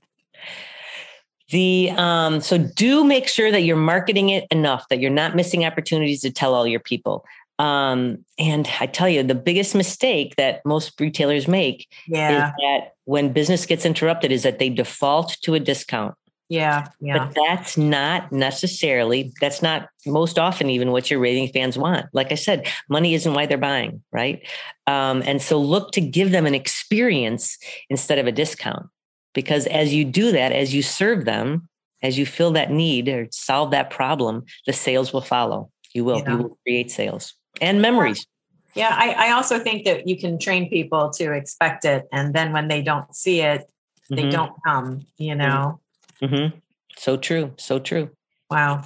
[1.50, 5.66] The um, so do make sure that you're marketing it enough that you're not missing
[5.66, 7.26] opportunities to tell all your people.
[7.58, 12.48] Um, and I tell you, the biggest mistake that most retailers make yeah.
[12.48, 16.14] is that when business gets interrupted, is that they default to a discount.
[16.52, 17.16] Yeah, yeah.
[17.16, 22.08] But that's not necessarily, that's not most often even what your rating fans want.
[22.12, 24.46] Like I said, money isn't why they're buying, right?
[24.86, 27.56] Um, and so look to give them an experience
[27.88, 28.84] instead of a discount.
[29.32, 31.70] Because as you do that, as you serve them,
[32.02, 35.70] as you fill that need or solve that problem, the sales will follow.
[35.94, 36.32] You will, yeah.
[36.32, 38.26] you will create sales and memories.
[38.74, 42.52] Yeah, I, I also think that you can train people to expect it, and then
[42.52, 43.70] when they don't see it,
[44.10, 44.32] they Mhm.
[44.32, 45.06] don't come.
[45.16, 45.80] You know.
[46.22, 46.52] Mhm.
[46.96, 47.52] So true.
[47.58, 48.10] So true.
[48.50, 48.82] Wow.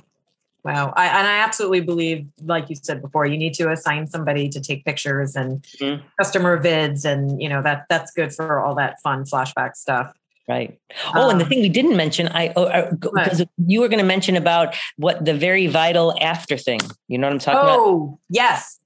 [0.65, 0.93] Wow.
[0.97, 4.61] I, and I absolutely believe, like you said before, you need to assign somebody to
[4.61, 6.03] take pictures and Mhm.
[6.19, 10.13] customer vids and you know that that's good for all that fun flashback stuff.
[10.49, 10.79] Right.
[11.15, 13.99] Oh, and the Um, thing we didn't mention, I oh, uh, because you were going
[13.99, 16.81] to mention about what the very vital after thing.
[17.09, 17.81] You know what I'm talking about?
[17.81, 18.79] Oh, yes.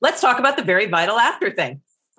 [0.00, 1.80] Let's talk about the very vital after thing.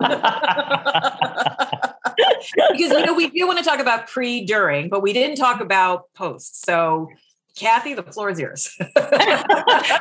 [2.72, 5.60] because you know we do want to talk about pre during but we didn't talk
[5.60, 7.08] about post so
[7.56, 8.76] kathy the floor is yours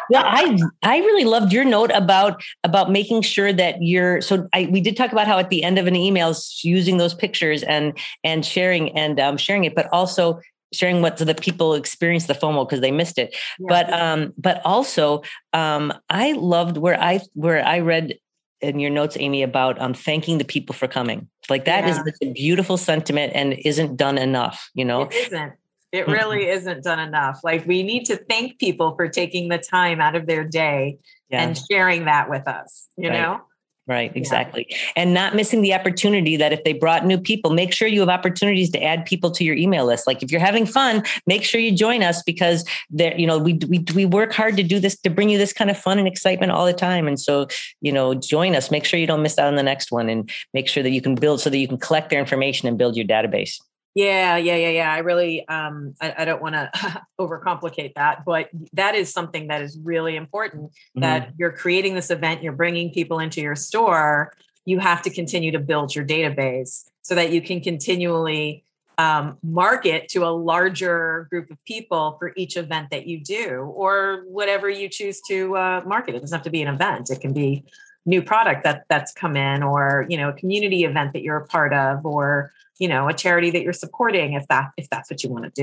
[0.10, 4.70] well, I I really loved your note about about making sure that you're so I
[4.72, 7.98] we did talk about how at the end of an email using those pictures and
[8.24, 10.40] and sharing and um, sharing it, but also
[10.72, 13.36] sharing what that people experience the FOMO because they missed it.
[13.60, 15.24] But um, but also
[15.54, 18.18] um, I loved where I where I read
[18.62, 21.30] in your notes, Amy, about um, thanking the people for coming.
[21.50, 22.04] Like that is Yeah.
[22.04, 24.70] such a beautiful sentiment and isn't done enough.
[24.74, 25.54] You know, it isn't
[25.92, 30.00] it really isn't done enough like we need to thank people for taking the time
[30.00, 31.42] out of their day yeah.
[31.42, 33.22] and sharing that with us you Right.
[33.22, 33.42] know
[33.90, 34.68] Right, exactly.
[34.96, 38.10] And not missing the opportunity that if they brought new people, make sure you have
[38.10, 40.06] opportunities to add people to your email list.
[40.06, 43.54] Like if you're having fun, make sure you join us because there, you know, we
[43.68, 46.08] we we work hard to do this to bring you this kind of fun and
[46.08, 47.08] excitement all the time.
[47.08, 47.48] And so,
[47.82, 48.70] you know, join us.
[48.70, 51.02] Make sure you don't miss out on the next one and make sure that you
[51.02, 53.60] can build so that you can collect their information and build your database.
[54.00, 54.94] Yeah, yeah, yeah, yeah.
[54.94, 56.72] I really, um, I, I don't want to
[57.20, 60.72] overcomplicate that, but that is something that is really important.
[60.72, 61.02] Mm-hmm.
[61.02, 64.34] That you're creating this event, you're bringing people into your store.
[64.64, 68.64] You have to continue to build your database so that you can continually
[68.98, 74.24] um, market to a larger group of people for each event that you do, or
[74.28, 76.16] whatever you choose to uh, market.
[76.16, 77.66] It doesn't have to be an event; it can be
[78.06, 81.48] new product that that's come in, or you know, a community event that you're a
[81.48, 85.24] part of, or you know a charity that you're supporting if that if that's what
[85.24, 85.62] you want to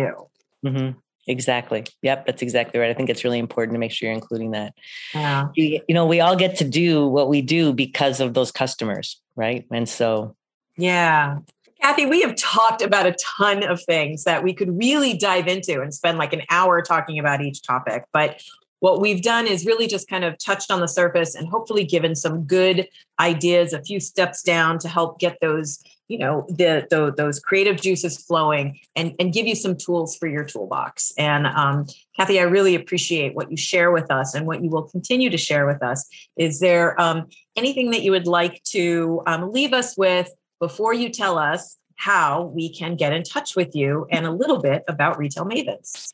[0.62, 0.90] do hmm
[1.28, 1.84] Exactly.
[2.02, 2.88] Yep, that's exactly right.
[2.88, 4.74] I think it's really important to make sure you're including that.
[5.12, 8.52] yeah You you know, we all get to do what we do because of those
[8.52, 9.66] customers, right?
[9.72, 10.36] And so
[10.76, 11.38] yeah
[11.82, 15.80] kathy we have talked about a ton of things that we could really dive into
[15.80, 18.42] and spend like an hour talking about each topic but
[18.80, 22.14] what we've done is really just kind of touched on the surface and hopefully given
[22.14, 22.86] some good
[23.18, 27.80] ideas a few steps down to help get those you know the, the those creative
[27.80, 31.12] juices flowing and and give you some tools for your toolbox.
[31.18, 31.86] And um,
[32.16, 35.38] kathy i really appreciate what you share with us and what you will continue to
[35.38, 36.08] share with us.
[36.36, 37.26] Is there um,
[37.56, 40.30] anything that you would like to um, leave us with
[40.60, 44.60] before you tell us how we can get in touch with you and a little
[44.60, 46.12] bit about retail mavens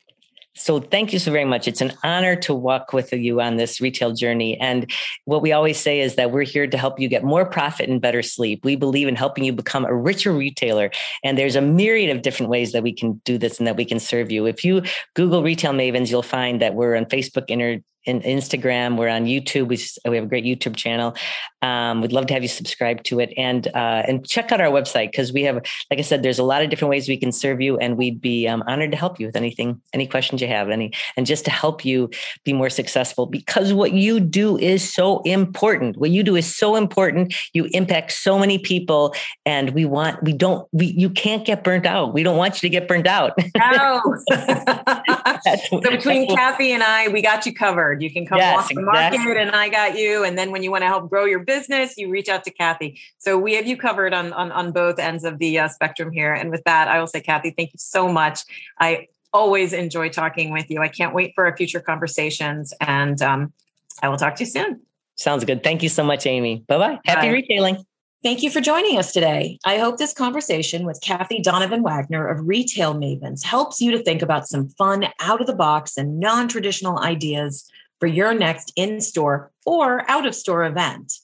[0.55, 1.67] So thank you so very much.
[1.67, 4.59] It's an honor to walk with you on this retail journey.
[4.59, 4.91] And
[5.25, 7.99] what we always say is that we're here to help you get more profit and
[7.99, 8.63] better sleep.
[8.63, 10.91] We believe in helping you become a richer retailer.
[11.23, 13.85] And there's a myriad of different ways that we can do this and that we
[13.85, 14.45] can serve you.
[14.45, 14.83] If you
[15.15, 18.97] Google Retail Mavens, you'll find that we're on Facebook, Inter- in Instagram.
[18.97, 19.67] We're on YouTube.
[19.67, 19.79] We,
[20.09, 21.15] we have a great YouTube channel.
[21.61, 24.67] Um, we'd love to have you subscribe to it and uh, and check out our
[24.67, 27.31] website because we have, like I said, there's a lot of different ways we can
[27.31, 30.47] serve you, and we'd be um, honored to help you with anything, any questions you
[30.49, 32.09] have, any, and just to help you
[32.43, 33.25] be more successful.
[33.25, 35.95] Because what you do is so important.
[35.97, 37.33] What you do is so important.
[37.53, 41.85] You impact so many people, and we want we don't we you can't get burnt
[41.85, 42.13] out.
[42.13, 43.39] We don't want you to get burnt out.
[43.55, 44.01] No.
[45.69, 47.92] So between Kathy and I, we got you covered.
[48.01, 49.37] You can come Yes, walk the market, exactly.
[49.41, 50.23] and I got you.
[50.23, 52.99] And then when you want to help grow your business, you reach out to Kathy.
[53.17, 56.33] So we have you covered on on, on both ends of the uh, spectrum here.
[56.33, 58.41] And with that, I will say, Kathy, thank you so much.
[58.79, 60.81] I always enjoy talking with you.
[60.81, 63.53] I can't wait for our future conversations, and um,
[64.01, 64.81] I will talk to you soon.
[65.15, 65.63] Sounds good.
[65.63, 66.63] Thank you so much, Amy.
[66.67, 66.99] Bye bye.
[67.05, 67.83] Happy retailing.
[68.23, 69.59] Thank you for joining us today.
[69.65, 74.21] I hope this conversation with Kathy Donovan Wagner of Retail Mavens helps you to think
[74.21, 77.69] about some fun, out of the box, and non traditional ideas
[78.03, 81.19] for your next in store or out of store event.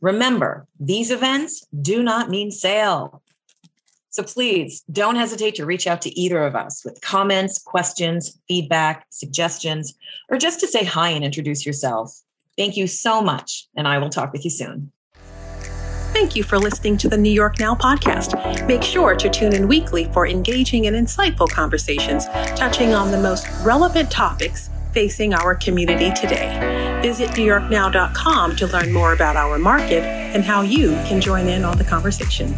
[0.00, 3.20] Remember, these events do not mean sale.
[4.10, 9.06] So please don't hesitate to reach out to either of us with comments, questions, feedback,
[9.10, 9.96] suggestions,
[10.28, 12.16] or just to say hi and introduce yourself.
[12.56, 14.92] Thank you so much, and I will talk with you soon.
[16.12, 18.68] Thank you for listening to the New York Now podcast.
[18.68, 23.48] Make sure to tune in weekly for engaging and insightful conversations touching on the most
[23.64, 26.98] relevant topics facing our community today.
[27.02, 31.78] Visit NewYorkNow.com to learn more about our market and how you can join in on
[31.78, 32.54] the conversation.